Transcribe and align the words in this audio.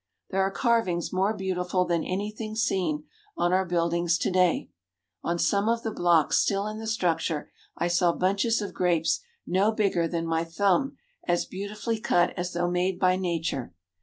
There 0.31 0.41
are 0.41 0.49
carvings 0.49 1.13
more 1.13 1.31
beautiful 1.31 1.85
than 1.85 2.03
anything 2.03 2.55
seen 2.55 3.03
on 3.37 3.53
our 3.53 3.65
buildings 3.65 4.17
to 4.17 4.31
day. 4.31 4.71
On 5.23 5.37
some 5.37 5.69
of 5.69 5.83
the 5.83 5.91
blocks 5.91 6.39
still 6.39 6.65
in 6.65 6.79
the 6.79 6.87
structure 6.87 7.51
I 7.77 7.87
saw 7.87 8.11
bunches 8.11 8.63
of 8.63 8.73
grapes 8.73 9.19
no 9.45 9.71
bigger 9.71 10.07
than 10.07 10.25
my 10.25 10.43
thumb 10.43 10.97
as 11.27 11.45
beautifully 11.45 11.99
cut 11.99 12.33
as 12.35 12.53
though 12.53 12.67
made 12.67 12.97
by 12.99 13.15
nature. 13.15 13.75